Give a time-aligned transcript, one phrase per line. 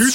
[0.00, 0.06] 今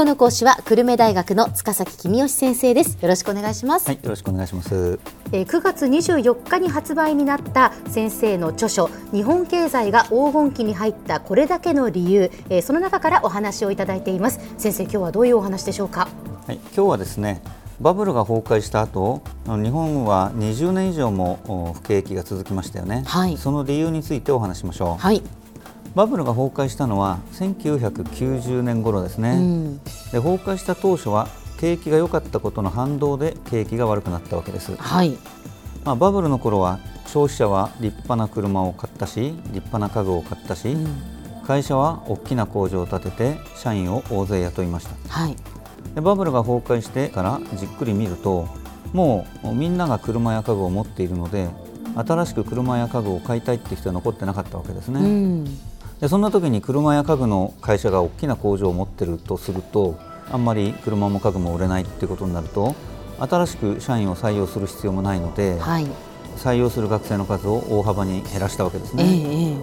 [0.00, 2.96] 日の講師は久留米大学の塚崎君吉先生です。
[3.02, 4.98] よろしくお願いします、はい、よろしくお願いします。
[5.30, 14.40] えー9月24日に発売になった先生の著書日本経済が黄金期に入ったこれだけの理由、えーその中からお話をいただいています。
[14.56, 16.08] 先生今日はどういうお話でしょうか？
[16.46, 17.42] はい、今日はですね、
[17.78, 23.02] バブルが崩壊した後、日本は20年以上もお不景気が続きましたよね。
[23.06, 23.36] はい。
[23.36, 25.02] その理由についてお話ししましょう。
[25.02, 25.22] はい、
[25.98, 29.32] バブルが崩壊したのは1990年頃ですね。
[29.32, 29.78] うん
[30.12, 31.26] で崩壊した当初は
[31.58, 34.76] 景気が良かったことの反動で景気が悪くなったわけです。
[34.76, 35.18] はい
[35.84, 41.02] まあ、バブルの頃は消費者は立派な車を買ったし、立派な家具を買ったし、うん
[41.44, 44.94] 会社は大きな工場を建てて社員を大勢雇いました。
[45.08, 45.34] はい
[45.96, 48.46] でバブルが崩壊してからじっくり見ると
[48.92, 51.48] もうみんなが車や家具を持っているので
[51.96, 55.58] 新しく車や家具を買いたいって人は残ってなかったわけですね、うん
[56.00, 59.98] でそんな時に車や家具の会社が大きな工場を持ってるとすると
[60.30, 62.74] あんまり車も家具も売れないっていうことになると
[63.18, 65.86] 新しく社員を採用する必要もないので、はい。
[66.36, 69.56] 採用する学生の数を大幅に減らしたわけですええね、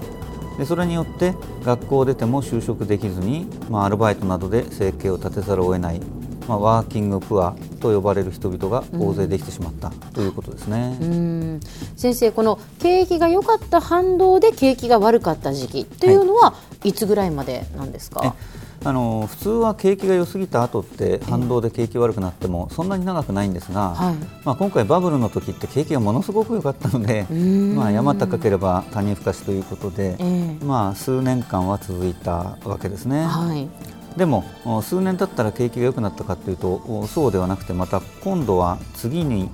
[0.56, 0.60] え。
[0.60, 1.34] でそれによって
[1.64, 6.02] 学校を出ても就職できずに、まあ、アルバイトなどで生計を立てざるを得ない、
[6.48, 10.98] まあ、ワーキングプアと呼ばれる人々が大勢できてしまったということですね。
[11.02, 11.60] えうん。
[11.96, 18.36] 先生この景気が良かった反動で景気が悪かった時期っていうのは、い、つぐらいまでなんですえか
[18.84, 24.16] あの普通は景気が良すぎた後って反動で景気悪くなってもそんなに長くないんですが、はい。
[24.46, 27.76] まあ、今回バブルの時って景気がものすごく良かったので、ん。
[27.76, 30.64] まあ、山高ければ谷深しということで、ええ。
[30.64, 33.26] まあ、数年間は続いたわけですね。
[33.26, 33.68] はい
[34.18, 39.50] でもお数年経ったら景気が良くなったかというとおそうではなくてまた今度は次に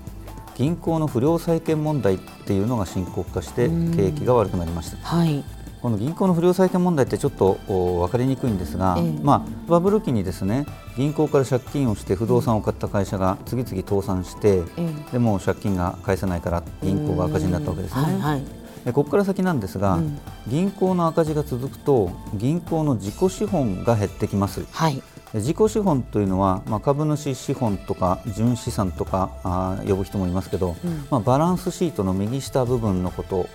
[0.56, 3.96] 銀行の不良債権問題っていうのが深刻化してうん。
[3.96, 4.98] 景気が悪くなりました。
[4.98, 5.44] はい。
[5.82, 9.20] この銀行の不良債権問題ってちょっとお分かりにくいんですが、ええ。
[9.24, 15.12] まあ、バブル期にですね銀行から借金をして不動産を買った会社が次々倒産してええ。
[15.14, 18.02] でもう借金が返せないから銀行が赤字になったわけですね。
[18.04, 20.20] はいはいでここから先なんですが、うん。
[20.48, 24.66] 銀行の赤字が続くと銀行の自己資本が減ってきます。
[24.72, 25.02] はい。
[25.34, 31.06] で自己資本というのは、まあ、株主資本とか純資産とかあー呼ぶ人もいますけど、うん。
[31.10, 33.48] まあ、バランスシートの右下部分のこと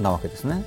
[0.00, 0.64] なわけですね。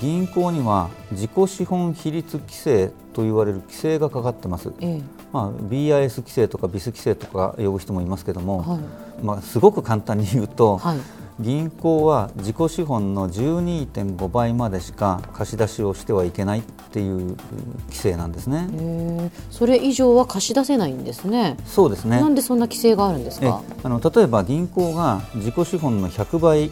[0.00, 4.72] 銀行には自己資本比率規制と言われる規制がかかってます。
[4.80, 5.02] ええ。
[5.32, 9.24] まあ、BIS 規制とか BIS 規制とか呼ぶ人もいますけども、はい。
[9.24, 10.98] まあ、すごく簡単に言うと、はい
[11.40, 17.36] 銀行は自己資本の12.5倍までしか貸し出しをしてはいけないっていう
[17.86, 19.30] 規制なんですね。
[19.50, 21.56] それ以上は貸し出せないんですね。
[21.66, 22.20] そうですね。
[22.20, 26.70] なんでそんな規制があるんですえかあの例えば銀行が自己資本の100倍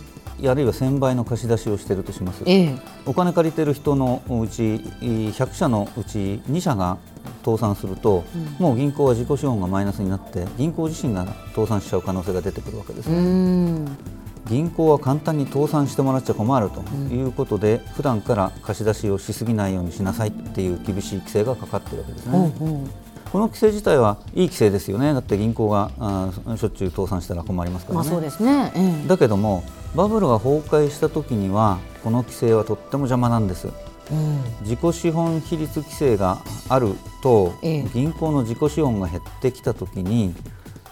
[0.48, 2.42] あるいは1000倍の貸し出しをしているとします。
[2.46, 2.78] ええ。
[3.06, 4.62] お金借りてる人のうち
[5.00, 6.98] 100社のうち2社が
[7.44, 8.24] 倒産すると、
[8.58, 16.82] もう銀行は自己資本がマイナスになって銀行自身が倒産しちゃう可能性が出てくるわけですね、ん銀行は簡単に倒産してもらっちゃ困ると
[17.14, 22.88] いうことで、普段から貸し出しをしすぎないようにしなさいっていう厳しい規制がかかってるわけですね、ほうほう
[23.30, 25.14] この規制自体はいい規制ですよね。
[25.14, 28.72] だって銀行があーしょっちゅう倒産したら困りますからね、まあそうですね。
[28.74, 29.08] ええ。
[29.08, 29.64] だけども
[29.96, 33.68] バブルが崩壊した時にはこの規制はとっても邪魔なんです。
[33.68, 34.40] うん。
[34.62, 37.82] 自己資本比率規制があると、ええ。
[37.94, 40.34] 銀行の自己資本が減ってきた時に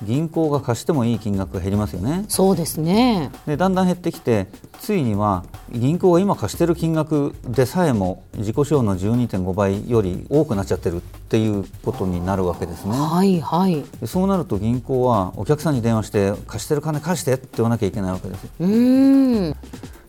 [0.02, 4.46] 銀行が貸してもいい金額が減りますよねそうですねでだんだん減ってきて
[4.80, 12.92] ついには銀行が今貸してる金額でさえも自己資本の12.5倍より多くなっちゃってるっていうことになるわけですね。
[12.92, 18.46] はいはいでそうなると銀行はお客さんに電話して貸してる金貸してって言わなきゃいけないわけです。
[18.58, 19.56] うーん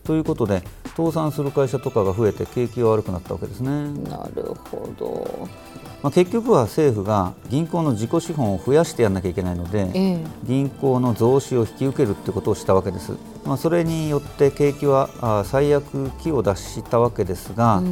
[0.04, 0.62] ということで
[0.96, 3.68] 倒産する会社とかが増えて景気が悪くなったわけですね。
[4.08, 5.48] なるほど
[6.02, 10.24] まあ、結局は政府が銀行の自己資本を増やしてやらなきゃいけないので、ええ。
[10.44, 13.12] 銀行の増資を引き受けるってことをしたわけです。
[13.46, 17.82] まあ、それによって景気はあ最悪期を脱したわけですが、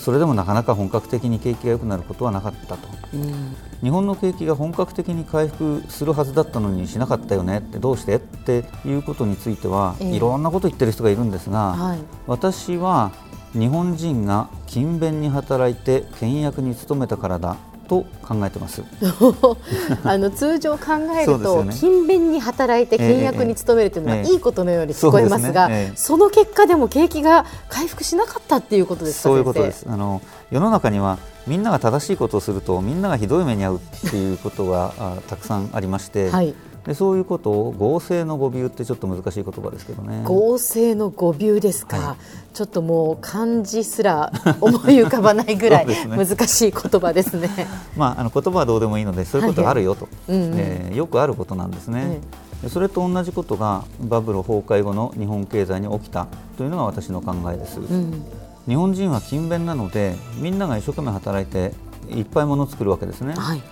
[0.00, 2.88] それでもなかなか本格的に景気が良くなることはなかったと。
[3.14, 3.56] うん。
[3.82, 10.16] 日本の景気が本格的に回復するはずだったのにしなかったよねってどうしてっていうことについては、ええ。
[10.16, 11.98] いろんなこと言ってる人がいるんですが、はい。
[12.26, 13.12] 私は
[13.52, 17.56] 日本人が勤勉に働いて倹約に努めたからだ
[17.88, 18.84] と考えてます。
[20.04, 21.74] あの通常考えると、ね。
[21.74, 25.74] 勤勉に働いて倹約に努めるというのはええいいことのように聞こえますが、ね。
[25.74, 25.96] ええ。
[25.96, 29.86] その結果でも景気が回復しなかったっていうことですかそういうことです。
[29.88, 30.22] あの
[30.52, 31.18] 世の中には
[31.48, 36.54] みんなが正しいことをするとみんながひどい目に遭うっていうことがあたくさんありまして、はい
[36.86, 40.22] でそういうことを合成の語尾ってちょっと難しい言葉ですけどね。
[40.24, 42.16] 合成の語尾ですか、は
[42.54, 47.48] ちょっともう漢字すら 思い浮かばないぐらいそうです難しい言葉ですね。
[47.96, 50.52] まあ、あの言葉はどうでもいいのでそういうことがあるよと、うんうん。
[50.56, 52.20] えーよくあることなんですね、
[52.62, 56.26] でそれと同じことがバブル崩壊後の日本経済に起きた
[56.58, 58.22] というのが私の考えです、うん
[58.68, 61.72] 日本人は勤勉なのでみんなが一生懸命働いて
[62.14, 63.34] いっぱい物を作るわけですね。
[63.34, 63.62] はい、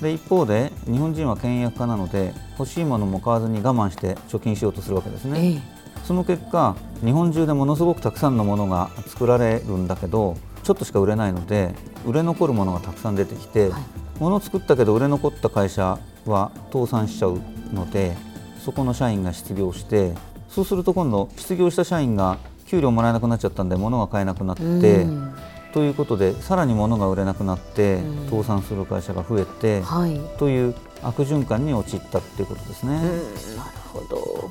[0.00, 5.60] で一方で日本人は倹約家なので欲しいものも買わずに我慢して貯金しようとするわけですね、ええ。
[6.04, 11.74] その結果日本中でものすごくたくさんのものが作られるんだけどちょっとしか売れないので
[12.06, 13.82] 売れ残るものがたくさん出てきて、はい。
[14.18, 17.40] 物を作ったけど売れ残った会社は倒産しちゃう
[17.72, 18.16] ので
[18.64, 20.14] そこの社員が失業して
[20.48, 25.33] そうすると今度失業した社員が給料もらえなくなっちゃったんで物が買えなくなって、うん
[25.74, 32.92] ということでさらに物が売れなくなってうん倒産する会社が増えて、はい、うんという悪循環に陥ったっていうことですね。
[33.00, 33.10] なる
[33.92, 34.50] ほど。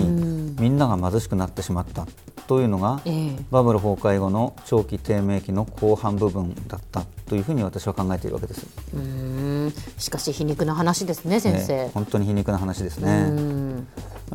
[0.00, 2.06] うんみんなが貧しくなってしまった
[2.46, 8.66] というのが、ええバブル崩壊後の長期低迷期の後半部分だったというふうに私は考えているわけです。
[8.94, 11.84] うーんしかし皮肉な話ですね先生。
[11.84, 13.22] ね本当に皮肉な話ですうね。
[13.28, 13.86] ん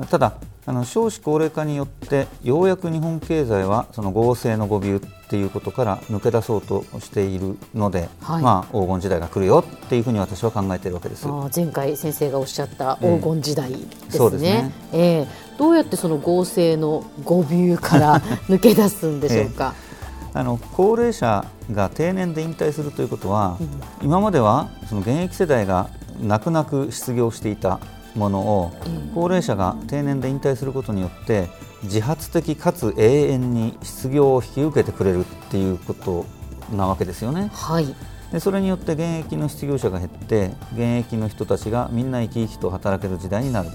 [0.10, 0.34] ただ
[0.66, 5.00] あの少子高齢化によってようやく日本経済はその合成の語尾っ
[5.30, 11.28] ていうことから抜け出そうとしているので、はいまあ黄金時代が来るよっていうふうに私は考えているわけです。
[11.56, 13.90] 前回先生がおっしゃった黄金時代ですね。
[14.12, 15.28] そうですねええ
[15.58, 19.74] どうやってその合成の語尾から抜け出すんでしょうか？
[20.34, 21.44] あの高齢者
[21.74, 23.58] が定年で引退するということは、
[24.02, 25.90] 今まではその現役世代が
[26.22, 27.80] 泣く泣く失業していた
[28.16, 31.50] ものを、うん高齢者が定年で引退することによって
[31.84, 36.26] 自発的かつ永遠に失業を引き受けてくれるっていうこと
[36.74, 37.50] なわけですよね。
[37.54, 37.94] はい。
[38.32, 43.70] でそれによって現役の失業者が減って現役の人たちがみんな生き生きと働ける時代になる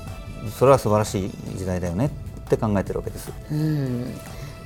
[0.58, 3.30] それは素晴らしい時代だよねって考えてるわけです。
[3.50, 4.14] うん。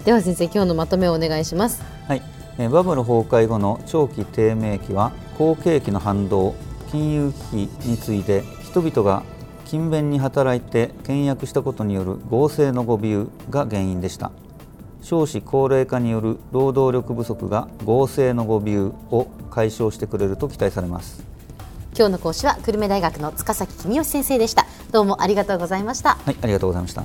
[0.04, 1.82] では先生今日のまとめをお願いします。
[2.06, 2.22] はい、
[2.58, 6.54] えーバブル崩壊後の長期低迷期は好景気の反動
[6.92, 9.24] 金融危機に次いで人々が
[9.70, 14.32] 勤勉に働いて倹約したことによる合成の誤謬が原因でした
[15.00, 21.22] 少子高齢化による労働力不足が合成の誤謬を解消してくれると期待されます
[21.96, 24.64] 今日の講師は久留米大学の塚崎公義先生でした。
[24.90, 26.16] どうもありがとうございました。
[26.16, 27.04] はいありがとうございました